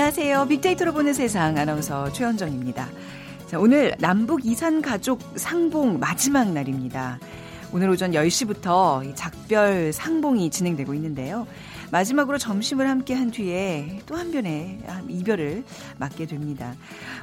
[0.00, 0.46] 안녕하세요.
[0.48, 2.88] 빅데이터로 보는 세상 아나운서 최현정입니다.
[3.46, 7.18] 자, 오늘 남북 이산 가족 상봉 마지막 날입니다.
[7.70, 11.46] 오늘 오전 10시부터 작별 상봉이 진행되고 있는데요.
[11.92, 15.64] 마지막으로 점심을 함께 한 뒤에 또 한 변의 이별을
[15.98, 16.74] 맞게 됩니다.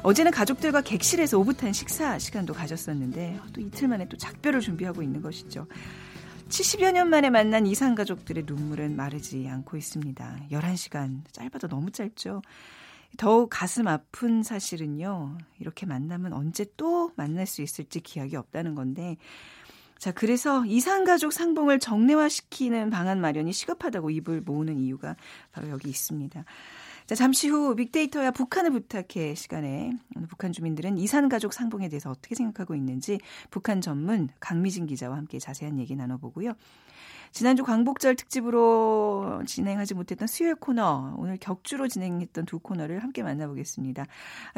[0.04, 5.66] 어제는 가족들과 객실에서 오붓한 식사 시간도 가졌었는데 또 이틀 만에 또 작별을 준비하고 있는 것이죠.
[6.48, 10.40] 70여 년 만에 만난 이상 가족들의 눈물은 마르지 않고 있습니다.
[10.52, 12.42] 11시간 짧아도 너무 짧죠.
[13.18, 15.38] 더욱 가슴 아픈 사실은요.
[15.60, 19.18] 이렇게 만나면 언제 또 만날 수 있을지 기약이 없다는 건데
[19.98, 25.16] 자, 그래서 이상가족 상봉을 정례화시키는 방안 마련이 시급하다고 입을 모으는 이유가
[25.52, 26.46] 바로 여기 있습니다.
[27.08, 29.94] 자, 잠시 후 빅데이터야 북한을 부탁해 시간에
[30.28, 35.96] 북한 주민들은 이산가족 상봉에 대해서 어떻게 생각하고 있는지 북한 전문 강미진 기자와 함께 자세한 얘기
[35.96, 36.52] 나눠보고요.
[37.32, 44.06] 지난주 광복절 특집으로 진행하지 못했던 수요일 코너, 오늘 격주로 진행했던 두 코너를 함께 만나보겠습니다.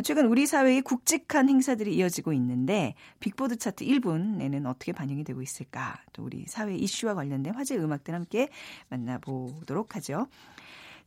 [0.04, 6.00] 최근 우리 사회의 굵직한 행사들이 이어지고 있는데 빅보드 차트 1분에는 어떻게 반영이 되고 있을까?
[6.14, 8.50] 또 우리 사회 이슈와 관련된 화제 음악들 함께
[8.90, 10.26] 만나보도록 하죠.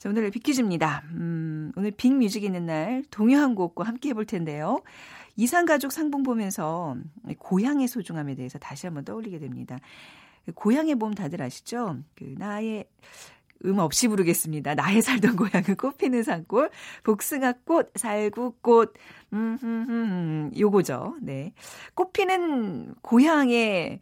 [0.02, 1.04] 자, 오늘 빅퀴즈입니다.
[1.12, 4.82] 음, 오늘 빅뮤직 있는 날 동요 한 곡과 함께 해볼 텐데요.
[5.36, 6.96] 이산가족 상봉 보면서
[7.38, 9.78] 고향의 소중함에 대해서 다시 한번 떠올리게 됩니다.
[10.56, 11.98] 고향에 보면 다들 아시죠?
[12.16, 12.84] 그 나의
[13.64, 14.74] 음 없이 부르겠습니다.
[14.74, 16.70] 나의 살던 고향은 꽃피는 산골,
[17.04, 18.94] 복숭아꽃, 살구꽃,
[19.34, 21.18] 음, 음, 음, 요거죠.
[21.22, 21.52] 네.
[21.94, 24.00] 꽃피는 고향에,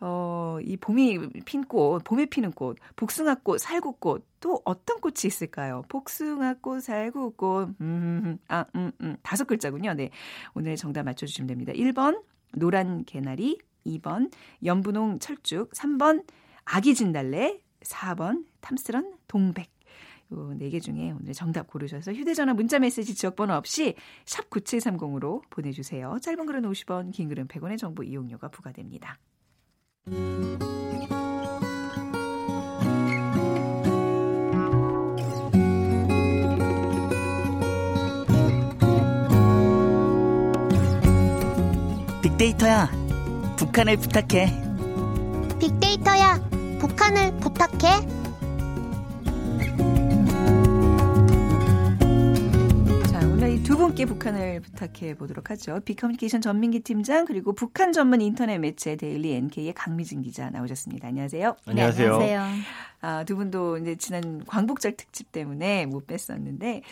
[0.00, 5.82] 어, 이 봄이 핀 꽃, 봄에 피는 꽃, 복숭아꽃, 살구꽃, 또 어떤 꽃이 있을까요?
[5.88, 9.94] 복숭아꽃, 살구꽃, 음, 아, 음, 음, 다섯 글자군요.
[9.94, 10.10] 네.
[10.54, 11.72] 오늘 정답 맞춰주시면 됩니다.
[11.72, 12.22] 1번,
[12.56, 14.30] 노란 개나리, 2번
[14.64, 16.24] 연분홍 철쭉, 3번
[16.64, 19.70] 아기 진달래, 4번 탐스런 동백.
[20.32, 23.94] 요네개 중에 오늘 정답 고르셔서 휴대전화 문자메시지 지역번호 없이
[24.24, 26.18] 샵 9730으로 보내주세요.
[26.22, 29.18] 짧은 글은 50원, 긴 글은 100원의 정보 이용료가 부과됩니다.
[42.22, 42.90] 빅데이터야
[43.56, 44.52] 북한을 부탁해.
[45.60, 46.40] 빅데이터야,
[46.80, 48.19] 북한을 부탁해.
[53.70, 55.78] 두 분께 북한을 부탁해 보도록 하죠.
[55.84, 61.06] 빅커뮤니케이션 전민기 팀장 그리고 북한 전문 인터넷 매체 데일리 NK의 강미진 기자 나오셨습니다.
[61.06, 61.56] 안녕하세요.
[61.66, 62.18] 안녕하세요.
[62.18, 62.64] 네, 안녕하세요.
[63.02, 66.82] 아, 두 분도 이제 지난 광복절 특집 때문에 못 뵀었는데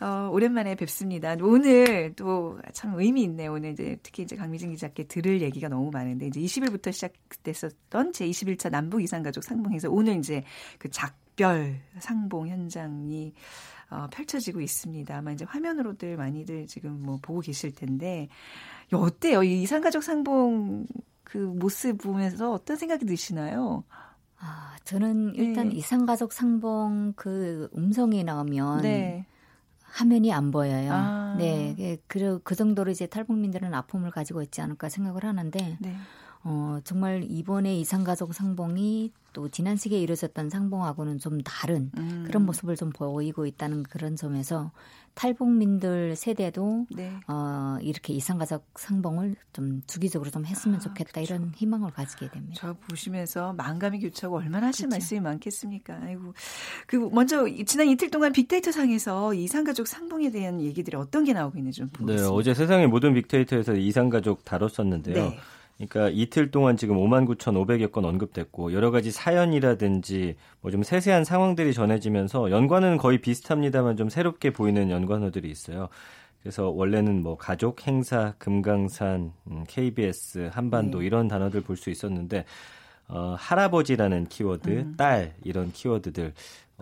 [0.00, 1.36] 어, 오랜만에 뵙습니다.
[1.40, 3.54] 오늘 또 참 의미 있네요.
[3.54, 8.70] 오늘 이제 특히 이제 강미진 기자께 들을 얘기가 너무 많은데 이제 20일부터 시작됐었던 제 21차
[8.70, 10.44] 남북 이산가족 상봉에서 오늘 이제
[10.78, 13.32] 그 작별 상봉 현장이
[13.90, 15.16] 어, 펼쳐지고 있습니다.
[15.16, 18.28] 아마 이제 화면으로들 많이들 지금 뭐 보고 계실 텐데
[18.92, 19.42] 어때요?
[19.42, 20.86] 이 이산가족 상봉
[21.24, 23.84] 그 모습 보면서 어떤 생각이 드시나요?
[24.38, 25.76] 아, 저는 일단 네.
[25.76, 29.26] 이산가족 상봉 그 음성이 나오면 네.
[29.82, 30.90] 화면이 안 보여요.
[30.92, 31.34] 아.
[31.38, 35.96] 네, 그, 그 정도로 이제 탈북민들은 아픔을 가지고 있지 않을까 생각을 하는데, 네.
[36.42, 42.24] 어, 정말 이번에 이산가족 상봉이 또 지난 시기에 이루어졌던 상봉하고는 좀 다른 음.
[42.26, 44.72] 그런 모습을 좀 보이고 있다는 그런 점에서
[45.14, 47.12] 탈북민들 세대도 네.
[47.28, 51.34] 어, 이렇게 이산가족 상봉을 좀 주기적으로 좀 했으면 아, 좋겠다 그렇죠.
[51.34, 52.54] 이런 희망을 가지게 됩니다.
[52.56, 54.94] 저 보시면서 만감이 교차고 얼마나 하실 그렇죠.
[54.94, 55.98] 말씀이 많겠습니까?
[56.02, 56.32] 아이고
[56.86, 61.80] 그 먼저 지난 이틀 동안 빅데이터 상에서 이산가족 상봉에 대한 얘기들이 어떤 게 나오고 있는지
[61.80, 62.22] 좀 보겠습니다.
[62.22, 65.14] 네, 어제 세상의 모든 빅데이터에서 이산가족 다뤘었는데요.
[65.14, 65.38] 네.
[65.88, 71.72] 그러니까 이틀 동안 지금 5만 9,500여 건 언급됐고 여러 가지 사연이라든지 뭐 좀 세세한 상황들이
[71.72, 75.88] 전해지면서 연관은 거의 비슷합니다만 좀 새롭게 보이는 연관어들이 있어요.
[76.42, 81.06] 그래서 원래는 뭐 가족, 행사, 금강산, 음, KBS, 한반도 네.
[81.06, 82.44] 이런 단어들 볼 수 있었는데
[83.10, 84.94] 어, 할아버지라는 키워드, 음.
[84.96, 86.32] 딸 이런 키워드들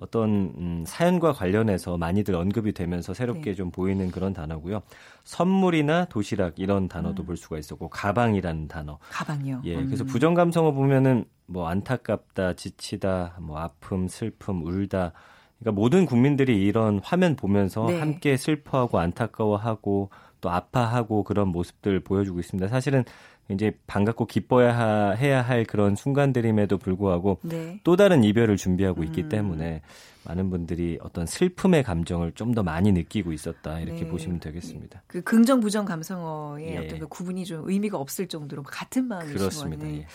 [0.01, 3.55] 어떤 음, 사연과 관련해서 많이들 언급이 되면서 새롭게 네.
[3.55, 4.83] 좀 보이는 그런 단어고요.
[5.25, 7.27] 선물이나 도시락 이런 단어도 음.
[7.27, 8.99] 볼 수가 있었고 가방이라는 단어.
[9.11, 9.63] 가방이요.
[9.65, 9.75] 예.
[9.85, 10.07] 그래서 음.
[10.07, 15.13] 부정 감성어 보면은 뭐 안타깝다, 지치다, 뭐 아픔, 슬픔, 울다.
[15.59, 17.99] 그러니까 모든 국민들이 이런 화면 보면서 네.
[17.99, 20.11] 함께 슬퍼하고 안타까워하고
[20.41, 22.69] 또 아파하고 그런 모습들 보여주고 있습니다.
[22.69, 23.05] 사실은
[23.51, 27.81] 이제 반갑고 기뻐야 하, 해야 할 그런 순간들임에도 불구하고 네.
[27.83, 29.29] 또 다른 이별을 준비하고 있기 음.
[29.31, 29.81] 때문에
[30.25, 34.09] 많은 분들이 어떤 슬픔의 감정을 좀 더 많이 느끼고 있었다 이렇게 네.
[34.09, 35.03] 보시면 되겠습니다.
[35.07, 36.79] 그 긍정 부정 감성어의 예.
[36.79, 39.39] 어떤 그 구분이 좀 의미가 없을 정도로 같은 마음이시죠.
[39.39, 39.87] 그렇습니다.
[39.87, 39.99] 네.
[39.99, 40.07] 예.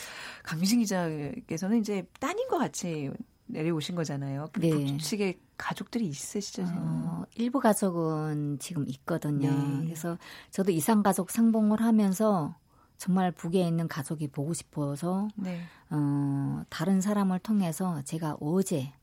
[0.44, 3.12] 강미신 기자께서는 이제 따님과 같이
[3.45, 4.47] 내려오신 거잖아요.
[4.59, 4.69] 네.
[4.69, 6.63] 북측에 가족들이 있으시죠?
[6.65, 9.51] 어, 일부 가족은 지금 있거든요.
[9.51, 9.86] 네.
[9.86, 10.18] 그래서
[10.51, 12.56] 저도 이상 가족 상봉을 하면서
[13.03, 15.59] 정말 북에 있는 가족이 보고 싶어서 네.
[15.89, 18.94] 어, 다른 사람을 통해서 제가 어제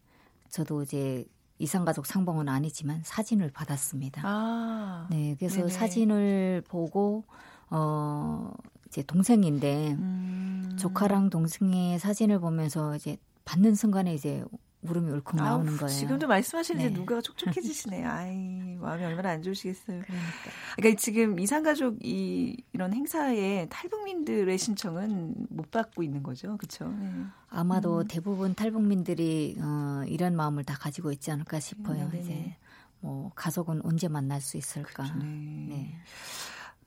[0.49, 1.27] 저도 이제
[1.59, 4.23] 이상가족 상봉은 아니지만 사진을 받았습니다.
[4.25, 5.69] 아, 네, 그래서 네네.
[5.69, 7.25] 사진을 보고
[7.69, 8.51] 어
[8.89, 10.77] 이제 동생인데 음.
[10.79, 14.43] 조카랑 동생의 사진을 보면서 이제 받는 순간에 이제
[14.83, 15.89] 울음이 울컥 나오는 거예요.
[15.89, 16.95] 지금도 말씀하시는데 네.
[16.95, 18.09] 누가 촉촉해지시네요.
[18.09, 20.03] 아이 마음이 얼마나 안 좋으시겠어요.
[20.03, 20.29] 그러니까,
[20.77, 26.89] 그러니까 지금 이상가족 이 이런 행사에 탈북민들의 신청은 못 받고 있는 거죠, 그렇죠?
[26.89, 27.11] 네.
[27.51, 28.09] 아마도 음.
[28.09, 32.09] 대부분 탈북민들이 어, 이런 마음을 다 가지고 있지 않을까 싶어요.
[32.09, 32.57] 네, 네 이제 네.
[33.01, 35.05] 뭐 가족은 언제 만날 수 있을까.
[35.05, 35.15] 그렇죠.
[35.19, 35.25] 네.
[35.69, 36.01] 네.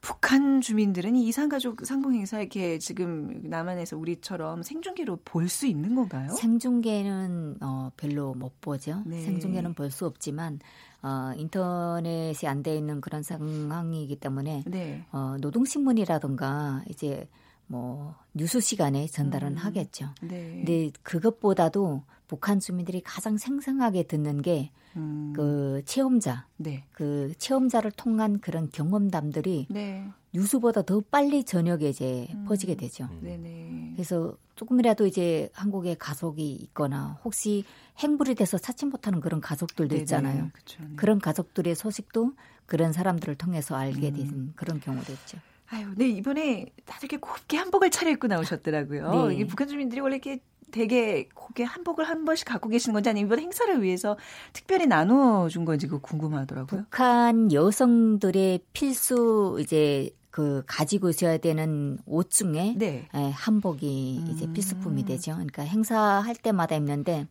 [0.03, 6.29] 북한 주민들은 이 이산가족 상봉행사 이렇게 지금 남한에서 우리처럼 생중계로 볼 수 있는 건가요?
[6.31, 9.01] 생중계는 어, 별로 못 보죠.
[9.05, 9.21] 네.
[9.21, 10.59] 생중계는 볼 수 없지만
[11.01, 15.05] 어, 인터넷이 안 돼 있는 그런 상황이기 때문에 네.
[15.13, 17.25] 어, 노동신문이라든가 이제
[17.67, 19.57] 뭐 뉴스 시간에 전달은 음.
[19.57, 20.09] 하겠죠.
[20.21, 20.63] 네.
[20.65, 25.81] 근데 그것보다도 북한 주민들이 가장 생생하게 듣는 게그 음.
[25.85, 26.85] 체험자, 네.
[26.91, 30.07] 그 체험자를 통한 그런 경험담들이 네.
[30.33, 32.45] 뉴스보다 더 빨리 저녁에 이제 음.
[32.45, 33.05] 퍼지게 되죠.
[33.05, 33.19] 음.
[33.21, 33.91] 네네.
[33.95, 37.63] 그래서 조금이라도 이제 한국에 가족이 있거나 혹시
[37.99, 39.95] 행불이 돼서 찾지 못하는 그런 가족들도.
[39.97, 40.49] 있잖아요.
[40.53, 40.95] 그쵸, 네.
[40.95, 42.33] 그런 가족들의 소식도
[42.65, 44.53] 그런 사람들을 통해서 알게 된 음.
[44.55, 45.37] 그런 경우도 있죠.
[45.73, 49.27] 아유, 네 이번에 다들 이렇게 곱게 한복을 차려입고 나오셨더라고요.
[49.27, 49.35] 네.
[49.35, 50.39] 이게 북한 주민들이 원래 이렇게
[50.71, 54.17] 되게 곱게 한복을 한 번씩 갖고 계시는 건지 아니면 이번 행사를 위해서
[54.53, 56.81] 특별히 나눠준 건지 그 궁금하더라고요.
[56.81, 63.07] 북한 여성들의 필수 이제 그 가지고 있어야 되는 옷 중에 네.
[63.13, 64.53] 예, 한복이 이제 음.
[64.53, 65.33] 필수품이 되죠.
[65.33, 67.27] 그러니까 행사할 때마다 입는데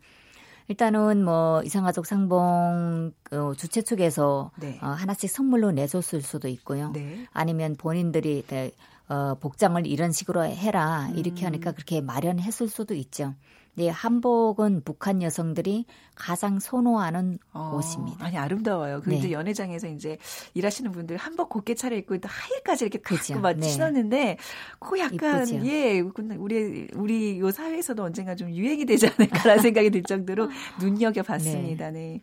[0.69, 4.79] 일단은 뭐 이상가족 상봉 어, 주최 측에서 네.
[4.83, 6.91] 어, 하나씩 선물로 내줬을 수도 있고요.
[6.93, 7.27] 네.
[7.33, 8.71] 아니면 본인들이 네,
[9.09, 11.75] 어, 복장을 이런 식으로 해라 이렇게 하니까 음.
[11.75, 13.35] 그렇게 마련했을 수도 있죠.
[13.75, 18.27] 네, 한복은 북한 여성들이 가장 선호하는 어, 옷입니다.
[18.27, 19.01] 아니 아름다워요.
[19.01, 19.17] 그 네.
[19.17, 20.19] 이제 연회장에서 이제
[20.53, 23.41] 일하시는 분들 한복 곱게 차려입고 또 하일까지 이렇게 그죠.
[23.41, 23.67] 막 네.
[23.67, 24.37] 신었는데
[24.79, 25.67] 그 약간 이쁘죠.
[25.67, 31.91] 예, 우리 우리 요 사회에서도 언젠가 좀 유행이 되지 않을까라는 생각이 들 정도로 눈여겨 봤습니다.
[31.91, 32.01] 네.
[32.01, 32.21] 네.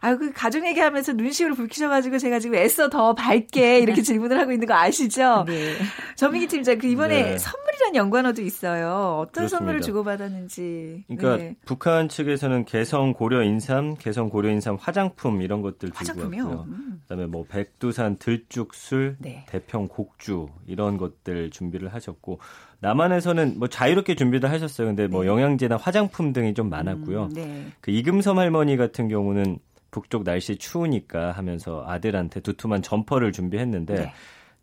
[0.00, 4.66] 아유, 그 가족 얘기하면서 눈시울을 붉히셔가지고 제가 지금 애써 더 밝게 이렇게 질문을 하고 있는
[4.66, 5.44] 거 아시죠?
[5.46, 5.74] 네.
[6.16, 7.38] 전민기 팀장, 그 이번에 네.
[7.38, 9.18] 선물이란 연관어도 있어요.
[9.20, 9.58] 어떤 그렇습니다.
[9.58, 10.85] 선물을 주고받았는지.
[11.06, 11.56] 그러니까 네.
[11.64, 16.66] 북한 측에서는 개성 고려 인삼, 개성 고려 인삼 화장품 이런 것들 주고받고요.
[16.68, 17.00] 음.
[17.02, 19.44] 그다음에 뭐 백두산 들쭉술, 네.
[19.48, 22.40] 대평 곡주 이런 것들 준비를 하셨고
[22.80, 24.88] 남한에서는 뭐 자유롭게 준비도 하셨어요.
[24.88, 25.28] 근데 뭐 네.
[25.28, 27.24] 영양제나 화장품 등이 좀 많았고요.
[27.24, 27.66] 음, 네.
[27.80, 29.58] 그 이금섬 할머니 같은 경우는
[29.90, 34.12] 북쪽 날씨 추우니까 하면서 아들한테 두툼한 점퍼를 준비했는데 네.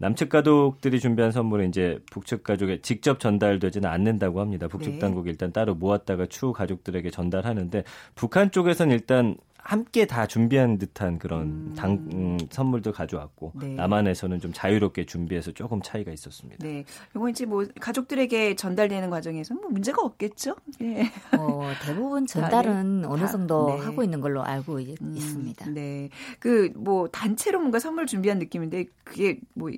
[0.04, 4.68] 남측 가족들이 준비한 선물은 이제 북측 가족에 직접 전달되지는 않는다고 합니다.
[4.68, 5.00] 북측 네.
[5.00, 11.42] 당국이 일단 따로 모았다가 추후 가족들에게 전달하는데 북한 쪽에서는 일단 함께 다 준비한 듯한 그런
[11.42, 11.74] 음.
[11.76, 13.76] 당 음, 선물도 가져왔고 네.
[13.76, 16.66] 남한에서는 좀 자유롭게 준비해서 조금 차이가 있었습니다.
[16.66, 16.84] 네,
[17.16, 20.56] 이건 이제 뭐 가족들에게 전달되는 과정에서 뭐 문제가 없겠죠.
[20.82, 21.10] 예.
[21.38, 23.08] 어, 대부분 전달은 네.
[23.08, 23.86] 어느 정도 네.
[23.86, 25.70] 하고 있는 걸로 알고 음, 있습니다.
[25.72, 29.72] 네, 그 뭐 단체로 뭔가 선물 준비한 느낌인데 그게 뭐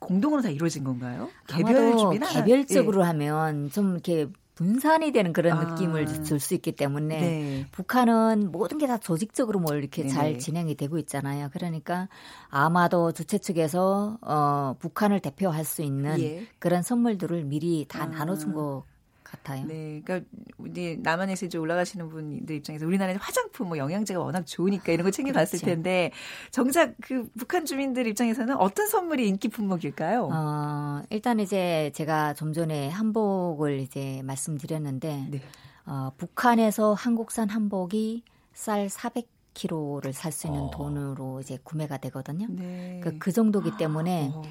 [0.00, 1.28] 공동으로 다 이루어진 건가요?
[1.46, 3.06] 개별 준비나 개별적으로 예.
[3.06, 4.26] 하면 좀 이렇게
[4.58, 5.64] 분산이 되는 그런 아.
[5.64, 7.66] 느낌을 줄 수 있기 때문에 네.
[7.72, 10.14] 북한은 모든 게 다 조직적으로 뭘 이렇게 네네.
[10.14, 11.50] 잘 진행이 되고 있잖아요.
[11.52, 12.08] 그러니까
[12.48, 16.46] 아마도 주최 측에서 어 북한을 대표할 수 있는 예.
[16.58, 18.06] 그런 선물들을 미리 다 아.
[18.06, 18.84] 나눠준 거
[19.30, 19.64] 같아요.
[19.66, 25.04] 네, 그러니까 우리 남한에서 이제 올라가시는 분들 입장에서 우리나라는 화장품, 뭐 영양제가 워낙 좋으니까 이런
[25.04, 25.66] 거 챙겨봤을 그렇죠.
[25.66, 26.10] 텐데
[26.50, 30.30] 정작 그 북한 주민들 입장에서는 어떤 선물이 인기 품목일까요?
[30.32, 35.42] 어, 일단 이제 제가 좀 전에 한복을 이제 말씀드렸는데 네.
[35.86, 39.37] 어, 북한에서 한국산 한복이 쌀 400.
[39.58, 40.70] 키로를 살 수 있는 어.
[40.70, 42.46] 돈으로 이제 구매가 되거든요.
[42.48, 43.00] 네.
[43.00, 44.42] 그러니까 그 정도기 때문에 어.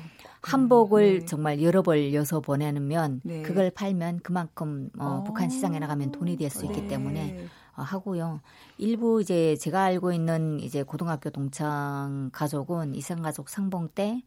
[0.42, 1.26] 한복을 네.
[1.26, 3.42] 정말 여러 벌 여서 보내면 네.
[3.42, 6.88] 그걸 팔면 그만큼 어, 어, 북한 시장에 나가면 돈이 될 수 있기 네.
[6.90, 7.46] 때문에
[7.78, 8.42] 어, 하고요.
[8.78, 14.22] 일부 이제 제가 알고 있는 이제 고등학교 동창 가족은 이상 가족 상봉 때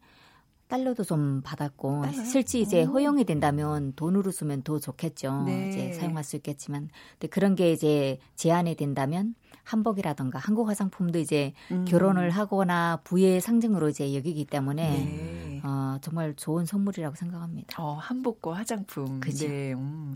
[0.71, 2.23] 달러도 좀 받았고 달러요?
[2.23, 5.43] 실제 이제 허용이 된다면 돈으로 쓰면 더 좋겠죠.
[5.43, 5.69] 네.
[5.69, 11.85] 이제 사용할 수 있겠지만 근데 그런 게 이제 제한이 된다면 한복이라던가 한국 화장품도 이제 음.
[11.85, 15.61] 결혼을 하거나 부의 상징으로 이제 여기기 때문에 네.
[15.63, 17.83] 어, 정말 좋은 선물이라고 생각합니다.
[17.83, 19.19] 어, 한복과 화장품.
[19.19, 19.47] 그죠.
[19.47, 19.73] 네.
[19.73, 20.15] 음.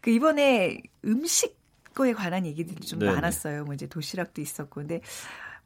[0.00, 1.58] 그 이번에 음식
[1.94, 3.06] 거에 관한 얘기들이 좀 네.
[3.06, 3.64] 많았어요.
[3.64, 4.80] 뭐 이제 도시락도 있었고.
[4.80, 5.00] 근데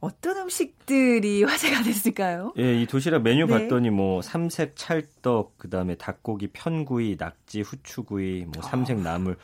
[0.00, 2.52] 어떤 음식들이 화제가 됐을까요?
[2.58, 3.52] 예, 이 도시락 메뉴 네.
[3.52, 9.36] 봤더니 뭐 삼색 찰떡, 그다음에 닭고기 편구이, 낙지 후추구이, 뭐 삼색 나물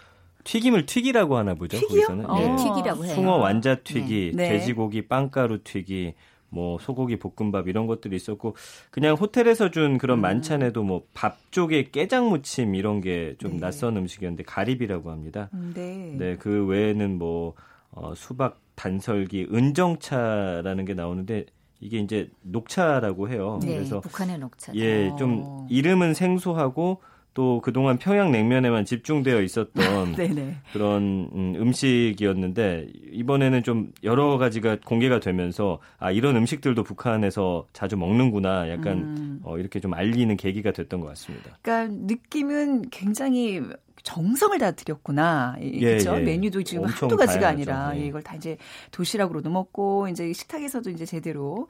[0.44, 1.78] 튀김을 튀기라고 하나 보죠.
[1.78, 2.06] 튀기요?
[2.06, 2.30] 거기서는.
[2.30, 2.56] 어, 네.
[2.56, 3.14] 튀기라고 해요.
[3.14, 4.48] 숭어 완자 튀기, 네.
[4.48, 4.58] 네.
[4.58, 6.14] 돼지고기 빵가루 튀기,
[6.50, 8.54] 뭐 소고기 볶음밥 이런 것들이 있었고
[8.90, 10.22] 그냥 호텔에서 준 그런 음.
[10.22, 13.58] 만찬에도 뭐 밥 쪽에 깨장 무침 이런 게좀 네.
[13.60, 15.48] 낯선 음식이었는데 가리비라고 합니다.
[15.54, 16.14] 음, 네.
[16.16, 17.54] 네, 그 외에는 뭐
[17.90, 21.46] 어, 수박 단설기 은정차라는 게 나오는데
[21.80, 23.58] 이게 이제 녹차라고 해요.
[23.62, 24.74] 네, 그래서 북한의 녹차.
[24.74, 27.02] 예, 좀 이름은 생소하고
[27.34, 30.14] 또 그동안 평양냉면에만 집중되어 있었던
[30.72, 38.70] 그런 음, 식이었는데 이번에는 좀 여러 가지가 공개가 되면서 아 이런 음식들도 북한에서 자주 먹는구나
[38.70, 39.40] 약간 음.
[39.42, 41.58] 어, 이렇게 좀 알리는 계기가 됐던 것 같습니다.
[41.60, 43.60] 그러니까 느낌은 굉장히
[44.04, 45.56] 정성을 다 들였구나.
[45.60, 46.16] 예, 그렇죠?
[46.16, 46.20] 예.
[46.20, 47.72] 메뉴도 지금 한두 가지가 다양하죠.
[47.72, 48.06] 아니라 예.
[48.06, 48.58] 이걸 다 이제
[48.92, 51.68] 도시락으로도 먹고 이제 식탁에서도 이제 제대로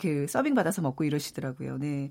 [0.00, 1.78] 그 서빙 받아서 먹고 이러시더라고요.
[1.78, 2.08] 네.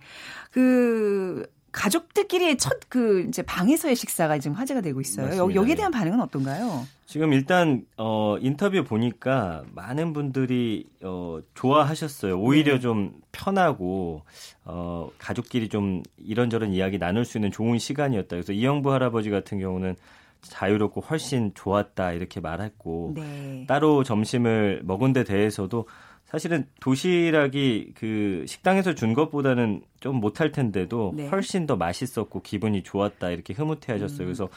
[0.51, 5.27] 그 가족들끼리 첫그 이제 방에서의 식사가 지금 화제가 되고 있어요.
[5.27, 5.55] 맞습니다.
[5.55, 6.85] 여기에 대한 반응은 어떤가요?
[7.05, 12.39] 지금 일단 어 인터뷰 보니까 많은 분들이 어 좋아하셨어요.
[12.39, 12.79] 오히려 네.
[12.79, 14.23] 좀 편하고
[14.65, 18.29] 어 가족끼리 좀 이런저런 이야기 나눌 수 있는 좋은 시간이었다.
[18.29, 19.95] 그래서 이영부 할아버지 같은 경우는
[20.41, 23.65] 자유롭고 훨씬 좋았다 이렇게 말했고 네.
[23.67, 25.85] 따로 점심을 먹은 데 대해서도
[26.31, 31.27] 사실은 도시락이 그 식당에서 준 것보다는 좀 못할 텐데도 네.
[31.27, 34.21] 훨씬 더 맛있었고 기분이 좋았다 이렇게 흐뭇해 하셨어요.
[34.21, 34.25] 음.
[34.27, 34.49] 그래서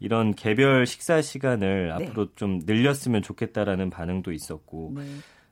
[0.00, 2.08] 이런 개별 식사 시간을 네.
[2.08, 5.04] 앞으로 좀 늘렸으면 좋겠다라는 반응도 있었고 네.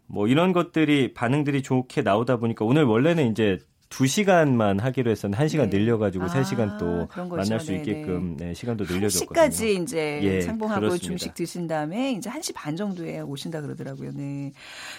[0.06, 3.58] 뭐 이런 것들이 반응들이 좋게 나오다 보니까 오늘 원래는 이제
[3.88, 5.78] 2시간만 하기로 했었는데 1시간 네.
[5.78, 9.48] 늘려가지고 아, 3시간 또 만날 수 있게끔 네, 시간도 늘려줬거든요.
[9.48, 11.06] 1시까지 이제 예, 상봉하고 그렇습니다.
[11.06, 14.12] 중식 드신 다음에 이제 1시 반 정도에 오신다 그러더라고요.
[14.14, 14.52] 네.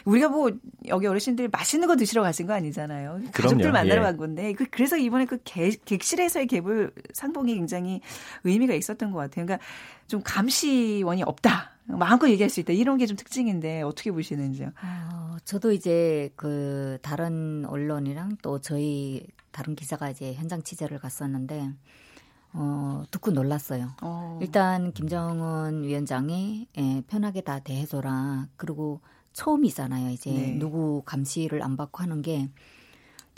[0.06, 0.52] 우리가 뭐
[0.88, 3.22] 여기 어르신들 맛있는 거 드시러 가신 거 아니잖아요.
[3.32, 3.74] 가족들 그럼요.
[3.74, 4.06] 만나러 예.
[4.06, 8.02] 간 건데 그, 그래서 이번에 그 개, 객실에서의 개불 상봉이 굉장히
[8.44, 9.46] 의미가 있었던 것 같아요.
[9.46, 9.66] 그러니까
[10.08, 11.79] 좀 감시원이 없다.
[11.98, 12.74] 마음껏 얘기할 수 있다.
[12.74, 14.68] 이런 게 좀 특징인데 어떻게 보시는지요?
[14.84, 21.72] 어, 저도 이제 그 다른 언론이랑 또 저희 다른 기자가 이제 현장 취재를 갔었는데
[22.54, 23.90] 어, 듣고 놀랐어요.
[24.02, 24.40] 어.
[24.42, 28.48] 일단 김정은 위원장이 예, 편하게 다 대해줘라.
[28.58, 29.02] 그리고
[29.34, 30.10] 처음이잖아요.
[30.12, 30.58] 이제 네.
[30.60, 32.50] 누구 감시를 안 받고 하는 게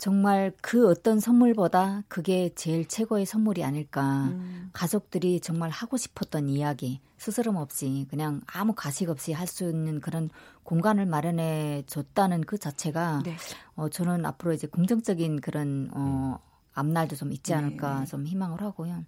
[0.02, 4.24] 정말 그 어떤 선물보다 그게 제일 최고의 선물이 아닐까.
[4.32, 4.68] 음.
[4.72, 10.28] 가족들이 정말 하고 싶었던 이야기, 스스럼 없이 그냥 아무 가식 없이 할 수 있는 그런
[10.64, 13.36] 공간을 마련해 줬다는 그 자체가 네.
[13.76, 16.40] 어, 저는 앞으로 이제 긍정적인 그런 어,
[16.74, 18.06] 앞날도 좀 있지 않을까 네.
[18.06, 19.04] 좀 희망을 하고요.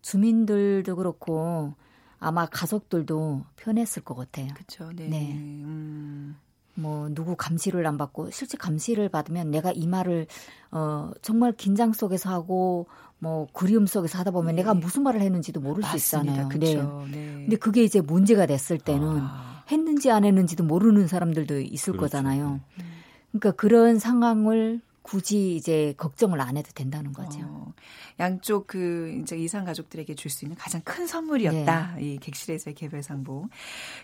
[0.00, 1.74] 주민들도 그렇고
[2.18, 4.48] 아마 가족들도 편했을 것 같아요.
[4.54, 4.90] 그렇죠.
[4.92, 5.08] 네.
[5.08, 5.32] 네.
[5.34, 6.36] 음.
[6.74, 10.26] 뭐 누구 감시를 안 받고 실제 감시를 받으면 내가 이 말을
[10.70, 12.86] 어 정말 긴장 속에서 하고
[13.18, 14.62] 뭐 그리움 속에서 하다 보면 네.
[14.62, 15.98] 내가 무슨 말을 했는지도 모를 맞습니다.
[15.98, 16.48] 수 있잖아요.
[16.48, 17.06] 그쵸.
[17.10, 17.16] 네.
[17.16, 17.34] 네.
[17.44, 19.64] 근데 그게 이제 문제가 됐을 때는 아.
[19.70, 22.06] 했는지 안 했는지도 모르는 사람들도 있을 그렇죠.
[22.06, 22.60] 거잖아요.
[22.78, 22.84] 네.
[23.30, 27.40] 그러니까 그런 상황을 굳이 이제 걱정을 안 해도 된다는 거죠.
[27.42, 27.72] 어,
[28.20, 31.94] 양쪽 그 이제 이상 가족들에게 줄 수 있는 가장 큰 선물이었다.
[31.98, 32.02] 네.
[32.02, 33.48] 이 객실에서의 개별 상봉.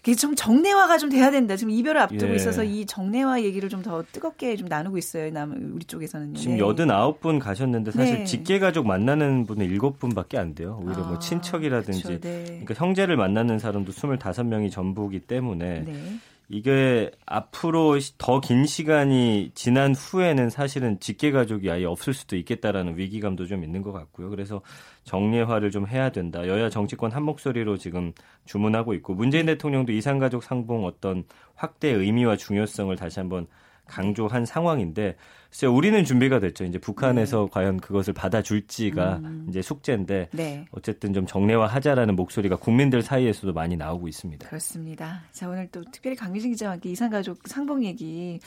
[0.02, 1.56] 이게 좀 정례화가 좀 돼야 된다.
[1.56, 2.36] 지금 이별을 앞두고 예.
[2.36, 5.30] 있어서 이 정례화 얘기를 좀 더 뜨겁게 좀 나누고 있어요.
[5.30, 6.62] 남 우리 쪽에서는 지금 네.
[6.62, 8.24] 89분 가셨는데 사실 네.
[8.24, 10.80] 직계 가족 만나는 분은 7분밖에 안 돼요.
[10.82, 12.20] 오히려 뭐 아, 뭐 친척이라든지 그렇죠.
[12.20, 12.44] 네.
[12.44, 16.18] 그러니까 형제를 만나는 사람도 25명이 전부기 때문에 네.
[16.50, 23.46] 이게 앞으로 더 긴 시간이 지난 후에는 사실은 직계 가족이 아예 없을 수도 있겠다라는 위기감도
[23.46, 24.30] 좀 있는 것 같고요.
[24.30, 24.62] 그래서
[25.04, 26.46] 정례화를 좀 해야 된다.
[26.48, 28.12] 여야 정치권 한 목소리로 지금
[28.46, 31.24] 주문하고 있고 문재인 대통령도 이산 가족 상봉 어떤
[31.54, 33.46] 확대 의미와 중요성을 다시 한번
[33.86, 35.16] 강조한 상황인데
[35.50, 36.64] 글쎄 우리는 준비가 됐죠.
[36.64, 37.48] 이제 북한에서 네.
[37.50, 39.46] 과연 그것을 받아줄지가 음.
[39.48, 40.66] 이제 숙제인데 네.
[40.72, 44.46] 어쨌든 좀 정례화하자라는 목소리가 국민들 사이에서도 많이 나오고 있습니다.
[44.46, 45.22] 그렇습니다.
[45.32, 48.38] 자 오늘 또 특별히 강민식 기자와 함께 이산가족 상봉 얘기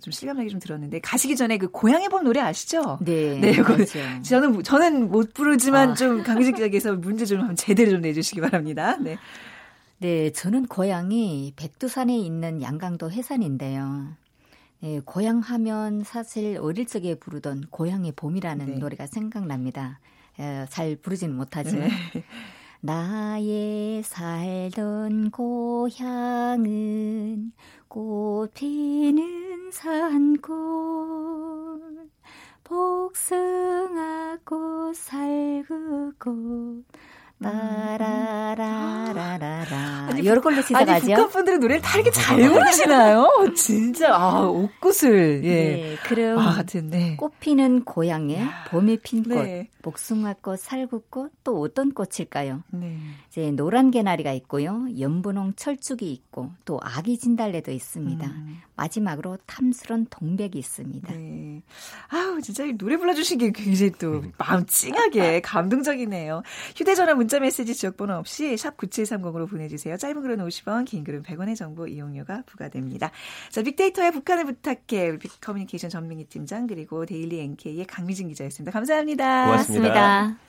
[0.00, 2.98] 좀 실감나게 좀 들었는데 가시기 전에 그 고향의 봄 노래 아시죠?
[3.02, 3.38] 네.
[3.38, 3.52] 네.
[3.52, 3.98] 그렇죠.
[4.22, 5.94] 저는 저는 못 부르지만 아.
[5.94, 8.96] 좀 강민식 기자께서 문제 좀 한번 제대로 좀 내주시기 바랍니다.
[8.96, 9.18] 네.
[10.00, 14.16] 네, 저는 고향이 백두산에 있는 양강도 해산인데요.
[14.80, 18.78] 네, 고향 하면 사실 어릴 적에 부르던 고향의 봄이라는 네.
[18.78, 19.98] 노래가 생각납니다.
[20.38, 21.88] 에, 잘 부르지는 못하지만.
[22.14, 22.24] 네.
[22.80, 26.62] 나의 살던 고향은
[27.88, 30.58] 꽃 피는 산골
[32.62, 33.74] 복숭아꽃
[34.94, 36.84] 살구꽃
[37.42, 38.98] 따라라라라라.
[40.10, 40.90] 아니, 여러 걸로 시작하죠.
[40.90, 43.28] 아니, 북한 분들은 노래를 다 이렇게 잘 부르시나요?
[43.54, 45.48] 진짜 아, 옷꽃을 예.
[45.48, 47.16] 네, 그럼 아, 네.
[47.16, 49.68] 꽃피는 고향에 봄에 핀 꽃, 네.
[49.82, 52.64] 복숭아꽃, 살구꽃 또 어떤 꽃일까요?
[52.70, 52.98] 네.
[53.28, 54.86] 이제 노란 개나리가 있고요.
[54.98, 58.26] 연분홍 철쭉이 있고 또 아기 진달래도 있습니다.
[58.26, 58.60] 음.
[58.74, 61.14] 마지막으로 탐스런 동백이 있습니다.
[61.14, 61.62] 네.
[62.08, 66.42] 아우 진짜 노래 불러주신 게 굉장히 또 마음 찡하게 감동적이네요.
[66.76, 69.96] 휴대전화 문자 메시지 지역번호 없이 샵 9730으로 보내주세요.
[69.96, 73.10] 짧은 글은 50원, 긴 글은 100원의 정보 이용료가 부과됩니다.
[73.50, 78.72] 자 빅데이터의 북한을 부탁해 우리 빅커뮤니케이션 전민기 팀장 그리고 데일리 NK의 강미진 기자였습니다.
[78.72, 79.46] 감사합니다.
[79.46, 79.92] 고맙습니다.
[79.92, 80.48] 고맙습니다.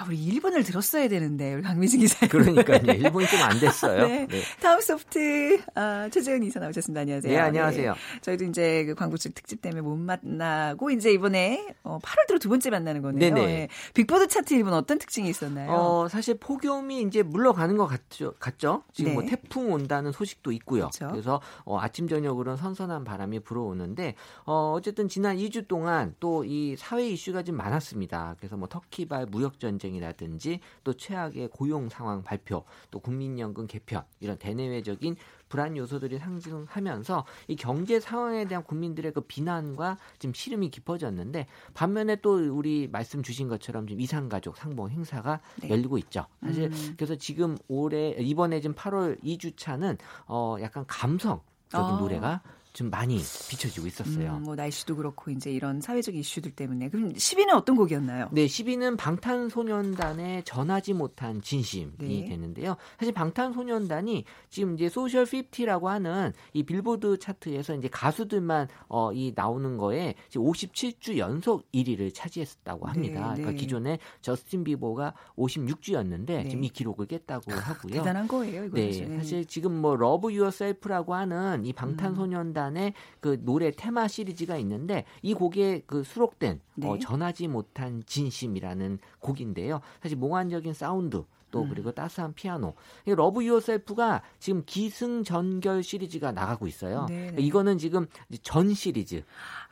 [0.00, 2.26] 아, 우리 1분을 들었어야 되는데, 우리 강미진 기자.
[2.26, 4.08] 그러니까 이제 1분이 좀 안 됐어요.
[4.08, 4.26] 네.
[4.26, 4.40] 네.
[4.62, 7.02] 다음 소프트, 아, 최재원 이사 나오셨습니다.
[7.02, 7.30] 안녕하세요.
[7.30, 7.92] 네, 안녕하세요.
[7.92, 7.98] 네.
[8.22, 12.70] 저희도 이제 그 광복절 특집 때문에 못 만나고, 이제 이번에, 어, 8월 들어 두 번째
[12.70, 13.20] 만나는 거네요.
[13.20, 13.46] 네네.
[13.46, 13.68] 네.
[13.92, 15.70] 빅보드 차트 1분 어떤 특징이 있었나요?
[15.70, 18.32] 어, 사실 폭염이 이제 물러가는 것 같죠.
[18.38, 18.84] 같죠?
[18.94, 19.28] 지금 뭐 네.
[19.28, 20.88] 뭐 태풍 온다는 소식도 있고요.
[20.88, 21.08] 그렇죠.
[21.10, 24.14] 그래서 어, 아침, 저녁으로는 선선한 바람이 불어오는데,
[24.46, 28.34] 어, 어쨌든 지난 2주 동안 또 이 사회 이슈가 좀 많았습니다.
[28.38, 35.16] 그래서 뭐 터키발 무역전쟁 전쟁이라든지 또 최악의 고용 상황 발표, 또 국민연금 개편 이런 대내외적인
[35.48, 42.36] 불안 요소들이 상승하면서 이 경제 상황에 대한 국민들의 그 비난과 지금 시름이 깊어졌는데 반면에 또
[42.56, 45.68] 우리 말씀 주신 것처럼 지금 이산가족 상봉 행사가 네.
[45.68, 46.26] 열리고 있죠.
[46.40, 46.94] 사실 음.
[46.96, 52.00] 그래서 지금 올해 이번에 지금 8월 2주차는 어 약간 감성 적인 어.
[52.00, 53.16] 노래가 좀 많이
[53.48, 54.36] 비춰지고 있었어요.
[54.36, 58.28] 음, 뭐 날씨도 그렇고 이제 이런 사회적 이슈들 때문에 그럼 10위는 어떤 곡이었나요?
[58.30, 62.24] 네, 10위는 방탄소년단의 전하지 못한 진심이 네.
[62.26, 62.76] 되는데요.
[62.98, 69.76] 사실 방탄소년단이 지금 이제 소셜 50라고 하는 이 빌보드 차트에서 이제 가수들만 어, 이 나오는
[69.76, 73.20] 거에 57주 연속 1위를 차지했다고 합니다.
[73.30, 73.56] 네, 그러니까 네.
[73.56, 77.94] 기존에 저스틴 비버가 56주였는데 지금 이 기록을 깼다고 하고요.
[77.94, 82.59] 대단한 거예요, 이거 네, 사실 지금 뭐 Love Yourself라고 하는 이 방탄소년단 음.
[82.60, 86.88] 음악단의 그 노래 테마 시리즈가 있는데 이 곡에 그 수록된 네.
[86.88, 89.80] 어, 전하지 못한 진심이라는 곡인데요.
[90.02, 91.68] 사실 몽환적인 사운드 또 음.
[91.70, 92.74] 그리고 따스한 피아노.
[93.06, 97.06] Love Yourself가 지금 기승전결 시리즈가 나가고 있어요.
[97.08, 97.30] 네네.
[97.32, 97.42] 네.
[97.42, 98.06] 이거는 지금
[98.42, 99.22] 전 시리즈.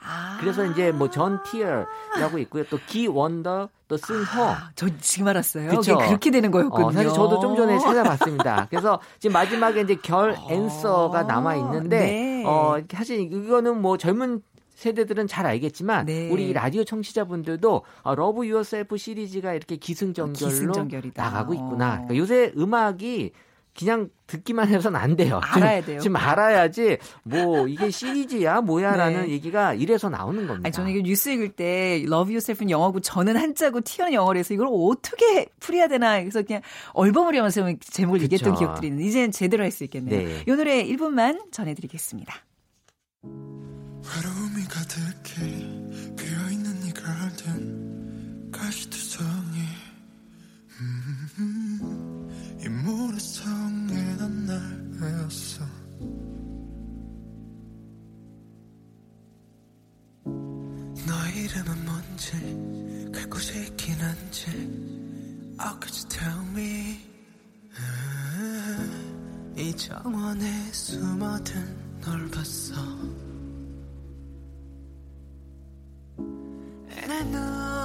[0.01, 2.65] 아~ 그래서 이제 뭐 전 Tear라고 있고요.
[2.65, 4.43] 또 기 Wonder, 또 승 Her.
[4.45, 5.71] 아, 저 지금 알았어요.
[5.71, 5.97] 그쵸?
[5.99, 6.87] 그렇게 되는 거였군요.
[6.87, 8.67] 어, 사실 저도 좀 전에 찾아봤습니다.
[8.71, 12.45] 그래서 지금 마지막에 이제 결 Answer가 남아 있는데 네.
[12.47, 14.43] 어 사실 이거는 뭐 젊은
[14.79, 16.31] 세대들은 잘 알겠지만 네.
[16.31, 21.21] 우리 라디오 청취자분들도 어, Love Yourself 시리즈가 이렇게 기승전결로 기승전결이다.
[21.21, 21.91] 나가고 있구나.
[21.95, 23.33] 그러니까 요새 음악이
[23.77, 25.41] 그냥 듣기만 해서는 안 돼요.
[25.53, 26.01] 알아야 지금, 돼요.
[26.01, 29.31] 지금 알아야지 뭐 이게 시리즈야 뭐야라는 네.
[29.31, 30.67] 얘기가 이래서 나오는 겁니다.
[30.69, 34.69] 아니, 저는 이게 뉴스 읽을 때 Love Yourself는 영어고 저는 한자고 Tear는 영어로 해서 이걸
[34.71, 36.63] 어떻게 풀어야 되나 그래서 그냥
[36.95, 38.25] 얼버무리면서 제목을 그쵸.
[38.25, 40.29] 얘기했던 기억들이 있는데 이제는 제대로 할 수 있겠네요.
[40.29, 40.45] 네.
[40.47, 42.33] 이 노래 1분만 전해드리겠습니다.
[44.17, 49.59] 외로움이 가득해 비어있는 이 가든 가시투성이.
[50.81, 54.61] 음, 이 모래성에 난날
[55.01, 55.65] 외웠어.
[60.25, 64.47] 너 이름은 뭔지 갈 곳이 있긴 한지.
[65.61, 67.01] Oh could you tell me?
[67.79, 73.28] 음, 이 정원에 숨어든 널 봤어
[77.19, 77.78] 진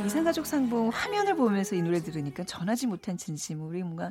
[0.00, 3.62] 이상가족 상봉 화면을 보면서 이 노래 들으니까 전하지 못한 진심.
[3.62, 4.10] 우리 뭔가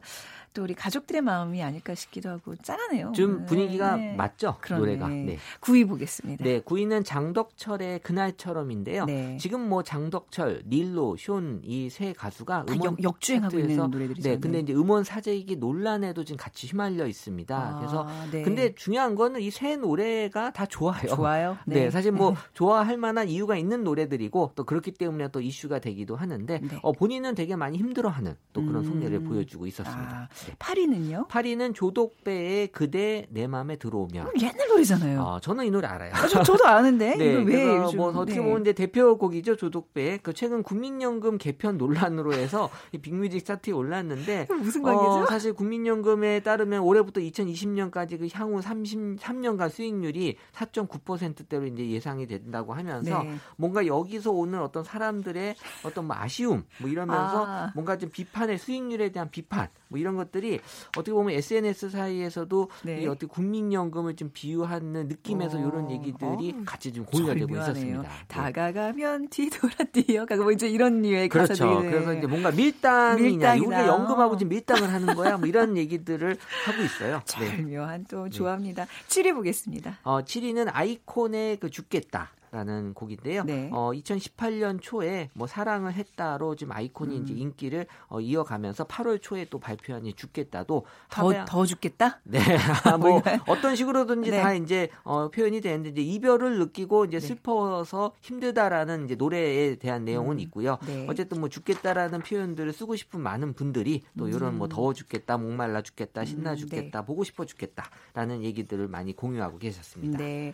[0.53, 3.13] 또 우리 가족들의 마음이 아닐까 싶기도 하고 짠하네요.
[3.13, 4.13] 좀 분위기가 네.
[4.15, 4.57] 맞죠?
[4.59, 4.79] 그러네.
[4.79, 5.07] 노래가.
[5.07, 5.37] 네.
[5.61, 6.43] 9위 보겠습니다.
[6.43, 9.05] 네, 9위는 장덕철의 그날처럼인데요.
[9.05, 9.37] 네.
[9.39, 14.29] 지금 뭐 장덕철, 닐로, 쇼이세 가수가 음원 역, 주행하고 있는 노래들이죠.
[14.29, 17.55] 네, 근데 이제 음원 사재기 논란에도 지금 같이 휘말려 있습니다.
[17.55, 18.41] 아, 그래서 네.
[18.43, 21.07] 근데 중요한 거는 이 세 노래가 다 좋아요.
[21.07, 21.57] 좋아요.
[21.67, 26.15] 네, 네 사실 뭐 좋아할 만한 이유가 있는 노래들이고 또 그렇기 때문에 또 이슈가 되기도
[26.15, 26.79] 하는데 네.
[26.81, 28.89] 어, 본인은 되게 많이 힘들어하는 또 그런 음.
[28.89, 30.15] 속내를 보여주고 있었습니다.
[30.15, 30.40] 아, 네.
[30.59, 31.27] 파리는요?
[31.27, 35.21] 파리는 조독배의 그대 내 맘에 들어오면 옛날 노래잖아요.
[35.21, 36.11] 어, 저는 이 노래 알아요.
[36.13, 38.41] 아, 저, 도 아는데 네, 왜 요즘, 뭐 어떻게 네.
[38.41, 40.19] 보면 이제 대표곡이죠 조독배.
[40.23, 45.23] 그 최근 국민연금 개편 논란으로 해서 이 빅뮤직 차트에 올랐는데 무슨 관계죠?
[45.23, 53.23] 어, 사실 국민연금에 따르면 올해부터 2020년까지 그 향후 33년간 수익률이 4.9%대로 이제 예상이 된다고 하면서
[53.23, 53.35] 네.
[53.57, 57.71] 뭔가 여기서 오는 어떤 사람들의 어떤 뭐 아쉬움 뭐 이러면서 아.
[57.75, 60.59] 뭔가 좀 비판의 수익률에 대한 비판 뭐 이런 것 들이
[60.97, 63.01] 어떻게 보면 SNS 사이에서도 네.
[63.01, 65.67] 이 어떻게 국민연금을 좀 비유하는 느낌에서 어.
[65.67, 66.63] 이런 얘기들이 어.
[66.65, 68.01] 같이 좀 공유가 되고 있었습니다.
[68.01, 68.07] 네.
[68.27, 71.65] 다가가면 뒤돌아 뛰어가고 뭐 이제 이런 류의 그렇죠.
[71.65, 76.81] 가사들이 그래서 이제 뭔가 밀당이냐, 우리가 연금하고 지금 밀당을 하는 거야, 뭐 이런 얘기들을 하고
[76.83, 77.21] 있어요.
[77.25, 78.29] 절묘한 또 네.
[78.29, 78.85] 좋아합니다.
[79.07, 79.99] 7위 보겠습니다.
[80.03, 82.31] 어, 7위는 아이콘의 그 죽겠다.
[82.51, 83.45] 라는 곡인데요.
[83.45, 83.69] 네.
[83.71, 87.23] 어, 2018년 초에 뭐 사랑을 했다로 지금 아이콘이 음.
[87.23, 92.19] 이제 인기를 어, 이어가면서 8월 초에 또 발표한 이 죽겠다도 더더 죽겠다?
[92.25, 92.39] 네.
[92.99, 94.41] 뭐 어떤 식으로든지 네.
[94.41, 97.27] 다 이제 어, 표현이 되는데 이제 이별을 느끼고 이제 네.
[97.27, 100.39] 슬퍼서 힘들다라는 이제 노래에 대한 내용은 음.
[100.41, 100.77] 있고요.
[100.85, 101.07] 네.
[101.09, 104.69] 어쨌든 뭐 죽겠다라는 표현들을 쓰고 싶은 많은 분들이 또 이런 뭐 음.
[104.69, 106.59] 더워 죽겠다, 목말라 죽겠다, 신나 음, 네.
[106.59, 110.17] 죽겠다, 보고 싶어 죽겠다라는 얘기들을 많이 공유하고 계셨습니다.
[110.17, 110.53] 네.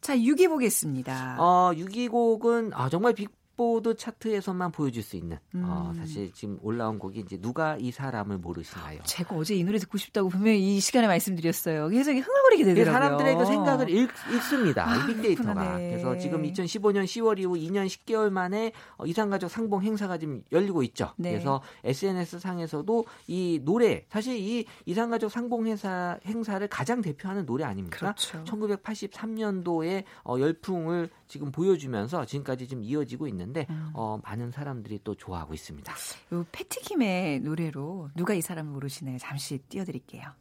[0.00, 1.29] 자, 6위 보겠습니다.
[1.38, 5.64] 어, 6위 곡은 아, 정말 빅 빅보드 차트에서만 보여줄 수 있는 어, 음.
[5.68, 9.00] 어, 사실 지금 올라온 곡이 이제 누가 이 사람을 모르시나요?
[9.04, 11.88] 제가 어제 이 노래 듣고 싶다고 분명히 이 시간에 말씀드렸어요.
[11.88, 12.92] 계속 흥얼거리게 되더라고요.
[12.92, 14.10] 사람들의 그 생각을 읽,
[14.48, 15.76] 습니다 아, 빅데이터가.
[15.76, 15.90] 네.
[15.90, 21.12] 그래서 지금 2015년 10월 이후 2년 10개월 만에 어, 이상가족 상봉 행사가 지금 열리고 있죠.
[21.18, 21.32] 네.
[21.32, 27.98] 그래서 SNS 상에서도 이 노래 사실 이 이상가족 상봉 행사 행사를 가장 대표하는 노래 아닙니까?
[27.98, 28.42] 그렇죠.
[28.44, 33.90] 1983년도에 어, 열풍을 지금 보여주면서 지금까지 지금 이어지고 있는 데 음.
[33.94, 35.92] 어, 많은 사람들이 또 좋아하고 있습니다.
[36.32, 39.18] 요 패티킴의 노래로 누가 이 사람을 모르시나요?
[39.18, 40.32] 잠시 띄워드릴게요.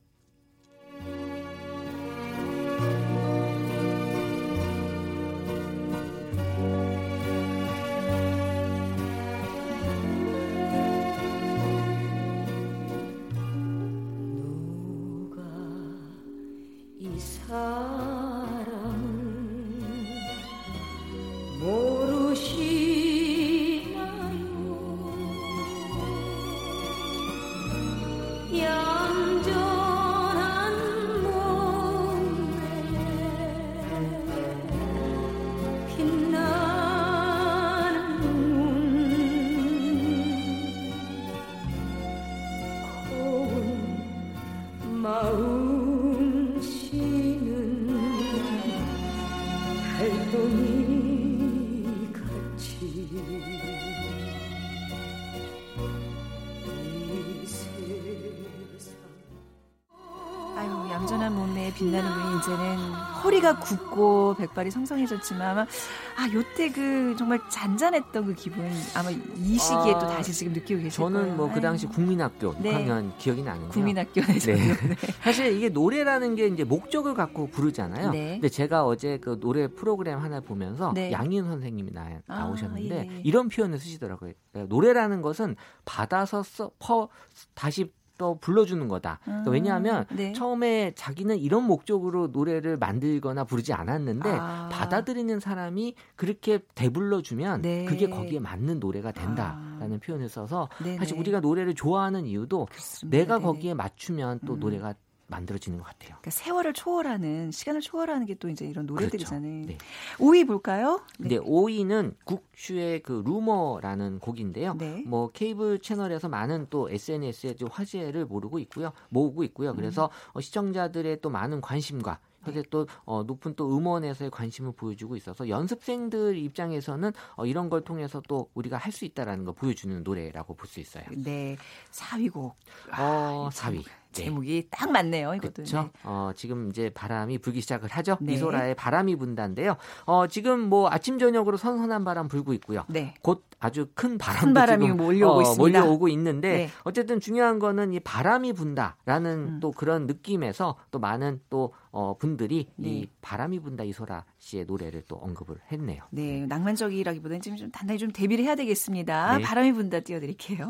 [61.80, 62.92] 빛나는 분이 이제는
[63.24, 69.94] 허리가 굽고 백발이 성성해졌지만 아마 아 요때 그 정말 잔잔했던 그 기분 아마 이 시기에
[69.94, 71.36] 아, 또 다시 지금 느끼고 계실 저는 거예요.
[71.36, 72.74] 뭐그 당시 국민학교 네.
[72.74, 73.70] 6학년 기억이 나는데요.
[73.70, 74.58] 국민학교에서 네.
[74.76, 74.96] 네.
[75.24, 78.12] 사실 이게 노래라는 게 이제 목적을 갖고 부르잖아요.
[78.12, 78.32] 네.
[78.34, 81.14] 근데 제가 어제 그 노래 프로그램 하나 보면서 네.
[81.14, 83.22] 양희은 선생님이 나, 나오셨는데 아, 예.
[83.24, 84.34] 이런 표현을 쓰시더라고요.
[84.52, 87.08] 그러니까 노래라는 것은 받아서 써, 퍼
[87.54, 89.20] 다시 또 불러주는 거다.
[89.24, 90.34] 그러니까 음, 왜냐하면 네.
[90.34, 94.70] 처음에 자기는 이런 목적으로 노래를 만들거나 부르지 않았는데 아.
[94.72, 97.86] 받아들이는 사람이 그렇게 대불러주면 네.
[97.86, 100.00] 그게 거기에 맞는 노래가 된다라는 아.
[100.06, 100.98] 표현을 써서 네네.
[100.98, 103.18] 사실 우리가 노래를 좋아하는 이유도 그렇습니다.
[103.18, 103.40] 내가.
[103.40, 104.60] 거기에 맞추면 또 음.
[104.60, 104.94] 노래가
[105.30, 106.10] 만들어지는 것 같아요.
[106.22, 109.66] 그러니까 세월을 초월하는 시간을 초월하는 게 또 이제 이런 노래들이잖아요.
[109.66, 109.68] 그렇죠.
[109.68, 109.78] 네.
[110.18, 111.02] 5위 볼까요?
[111.20, 111.30] 네.
[111.30, 114.76] 네, 5위는 국슈의 그 루머라는 곡인데요.
[114.76, 115.04] 네.
[115.06, 118.92] 뭐 케이블 채널에서 많은 또 SNS에 좀 화제를 모르고 있고요.
[119.10, 119.76] 모으고 있고요.
[119.76, 120.32] 그래서 음.
[120.34, 126.38] 어, 시청자들의 또 많은 관심과 현재 또 어, 높은 또 음원에서의 관심을 보여주고 있어서 연습생들
[126.38, 130.80] 입장에서는 어, 이런 걸 통해서 또 우리가 할 수 있다라는 걸 보여주는 노래라고 볼 수
[130.80, 131.04] 있어요.
[131.12, 131.58] 네,
[131.92, 132.56] 4위 곡.
[132.98, 133.84] 어, 4위.
[134.14, 134.24] 네.
[134.24, 135.34] 제목이 딱 맞네요.
[135.36, 135.54] 이것도.
[135.54, 135.84] 그렇죠.
[135.84, 135.92] 네.
[136.04, 138.18] 어, 지금 이제 바람이 불기 시작을 하죠.
[138.22, 138.34] 네.
[138.34, 139.78] 미소라의 바람이 분다인데요.
[140.06, 142.86] 어, 지금 뭐 아침 저녁으로 선선한 바람 불고 있고요.
[142.90, 143.14] 네.
[143.22, 145.80] 곧 아주 큰 바람도 큰 바람이 지금 몰려오고 어, 있습니다.
[145.80, 146.70] 몰려오고 있는데 네.
[146.84, 149.60] 어쨌든 중요한 거는 이 바람이 분다라는 음.
[149.60, 152.90] 또 그런 느낌에서 또 많은 또 어, 분들이 네.
[152.90, 156.04] 이 바람이 분다 이소라 씨의 노래를 또 언급을 했네요.
[156.12, 159.38] 네, 낭만적이라기보다는 지금 좀 단단히 좀 대비를 해야 되겠습니다.
[159.38, 159.44] 네.
[159.44, 160.70] 바람이 분다 띄워드릴게요.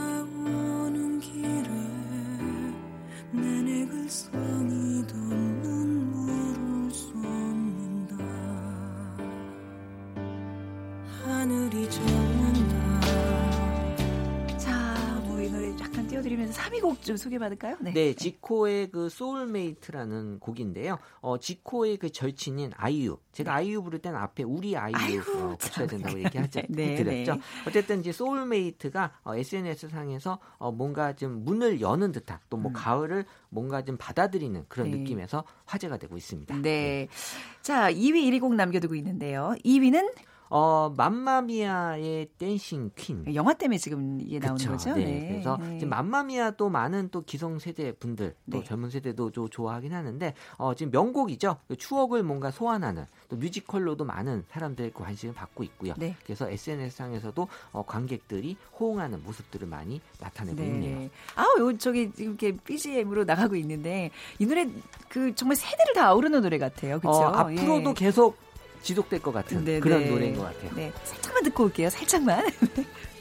[16.71, 17.77] 3위 곡 좀 소개받을까요?
[17.81, 17.93] 네.
[17.93, 20.99] 네, 지코의 그 Soulmate라는 곡인데요.
[21.19, 23.17] 어, 지코의 그 절친인 아이유.
[23.31, 23.57] 제가 네.
[23.57, 26.61] 아이유 부를 때는 앞에 우리 아이유 어, 붙여야 된다고 얘기하죠.
[26.69, 27.35] 네, 드렸죠.
[27.35, 27.41] 네.
[27.67, 32.73] 어쨌든 이제 Soulmate가 어, SNS 상에서 어, 뭔가 좀 문을 여는 듯한 또뭐 음.
[32.73, 34.97] 가을을 뭔가 좀 받아들이는 그런 네.
[34.97, 36.55] 느낌에서 화제가 되고 있습니다.
[36.55, 36.61] 네.
[36.61, 37.07] 네.
[37.61, 39.55] 자, 2위, 1위 곡 남겨두고 있는데요.
[39.65, 40.13] 2위는
[40.53, 43.23] 어, 맘마미아의 Dancing Queen.
[43.33, 44.93] 영화 때문에 지금 이게 나오는 그쵸, 거죠?
[44.95, 45.05] 네.
[45.05, 45.27] 네.
[45.29, 45.79] 그래서 네.
[45.79, 48.63] 지금 맘마미아 또 많은 또 기성 세대 분들, 또 네.
[48.65, 51.55] 젊은 세대도 좀 좋아하긴 하는데, 어, 지금 명곡이죠.
[51.69, 55.93] 그 추억을 뭔가 소환하는 또 뮤지컬로도 많은 사람들의 관심을 받고 있고요.
[55.97, 56.17] 네.
[56.25, 60.67] 그래서 SNS상에서도 어, 관객들이 호응하는 모습들을 많이 나타내고 네.
[60.67, 61.09] 있네요.
[61.35, 64.67] 아, 요 저기 지금 이렇게 BGM으로 나가고 있는데 이 노래
[65.07, 66.99] 그 정말 세대를 다 아우르는 노래 같아요.
[66.99, 67.19] 그렇죠?
[67.19, 67.93] 어, 앞으로도 예.
[67.93, 68.50] 계속
[68.81, 70.09] 지속될 것 같은 네, 그런 네.
[70.09, 70.71] 노래인 것 같아요.
[70.75, 71.89] 네, 살짝만 듣고 올게요.
[71.89, 72.45] 살짝만.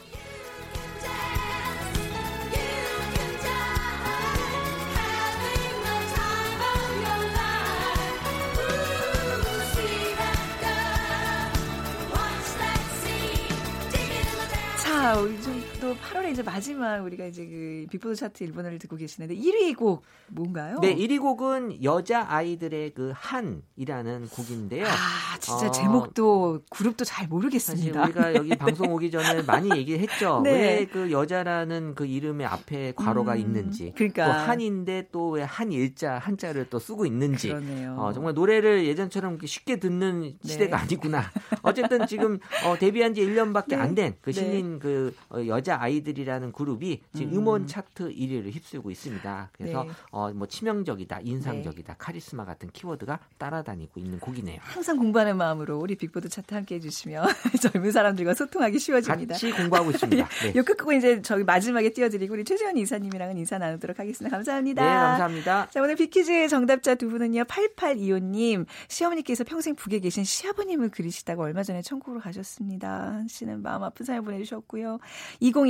[15.90, 20.03] 자, 좀또 8월에 이제 마지막 우리가 이제 그 빅보드 차트 일본어를 듣고 계시는데 1위 곡
[20.29, 20.79] 뭔가요?
[20.81, 24.87] 네, 1위 곡은 여자 아이들의 그 한이라는 곡인데요.
[24.87, 28.00] 아, 진짜 어, 제목도 그룹도 잘 모르겠습니다.
[28.00, 30.40] 사실 우리가 여기 방송 오기 전에 많이 얘기했죠.
[30.44, 30.79] 네.
[30.81, 33.92] 왜그 여자라는 그 이름의 앞에 괄호가 음, 있는지.
[33.96, 37.48] 그러니까 또 한인데 또 왜 한 일자 한자를 또 쓰고 있는지.
[37.48, 37.96] 그러네요.
[37.98, 40.37] 어, 정말 노래를 예전처럼 쉽게 듣는 네.
[40.44, 41.22] 시대가 아니구나.
[41.62, 43.76] 어쨌든 지금 어, 데뷔한 지 1년밖에 네.
[43.76, 47.47] 안된 그 신인 그그 여자 아이들이라는 그룹이 지금 음.
[47.47, 49.51] 원 차트 1위를 휩쓸고 있습니다.
[49.53, 49.90] 그래서 네.
[50.11, 51.97] 어, 뭐 치명적이다, 인상적이다, 네.
[51.99, 54.59] 카리스마 같은 키워드가 따라다니고 있는 곡이네요.
[54.61, 57.25] 항상 공부하는 마음으로 우리 빅보드 차트 함께 해주시면
[57.62, 59.35] 젊은 사람들과 소통하기 쉬워집니다.
[59.35, 60.29] 같이 공부하고 있습니다.
[60.45, 60.53] 네.
[60.55, 64.37] 요 끝곡은 이제 저희 마지막에 띄워드리고 우리 최재원 이사님이랑은 인사 나누도록 하겠습니다.
[64.37, 64.83] 감사합니다.
[64.83, 65.69] 네, 감사합니다.
[65.71, 67.45] 자, 오늘 빅퀴즈의 정답자 두 분은요.
[67.45, 73.23] 8825님, 시어머니께서 평생 북에 계신 시아버님을 그리시다가 얼마 전에 천국으로 가셨습니다.
[73.29, 74.99] 씨는 마음 아픈 사연 보내주셨고요.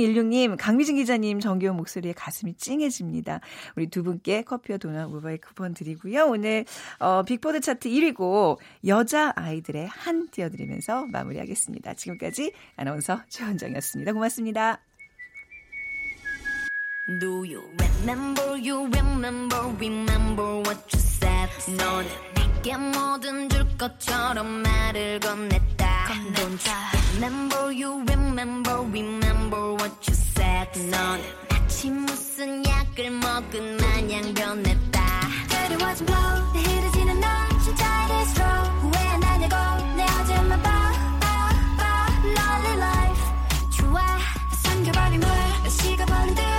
[0.01, 0.13] 셨고요.
[0.13, 3.39] 2016님, 강미진 기자님 정겨운 목소리에 가슴이 찡해집니다.
[3.75, 6.25] 우리 두 분께 커피와 도넛 모바일 쿠폰 드리고요.
[6.25, 6.65] 오늘
[6.99, 11.93] 어, 빅보드 차트 1위고 여자 아이들의 한 띄워드리면서 마무리하겠습니다.
[11.93, 14.13] 지금까지 아나운서 최원정이었습니다.
[14.13, 14.79] 고맙습니다.
[17.19, 21.49] Do you remember, you remember, remember what you said?
[21.77, 25.81] 너는 내게 뭐든 줄 것처럼 말을 건넸다.
[26.11, 30.69] You Remember you remember remember what you said.
[30.89, 35.01] 넌 마침 무슨 약을 먹은 마냥 변했다.
[35.49, 37.27] Dirty was blow 내 흐르지는 너
[37.63, 39.55] 진짜 it is wrong 후회 안 하냐고
[39.95, 42.07] 내 아줌마 봐봐봐.
[42.23, 43.23] Lonely life.
[43.77, 44.01] 좋아
[44.63, 45.29] 삼겨버린 물
[45.69, 46.50] 식어버린 듯.